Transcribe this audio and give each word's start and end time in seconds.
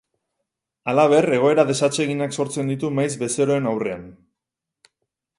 Halaber, 0.93 1.27
egoera 1.35 1.65
desatseginak 1.71 2.33
sortzen 2.43 2.71
ditu 2.73 2.89
maiz 3.01 3.09
bezeroen 3.25 3.69
aurrean. 3.73 4.07